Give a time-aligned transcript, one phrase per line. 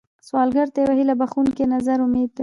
[0.27, 2.39] سوالګر ته یو هيله بښونکی نظر امید دی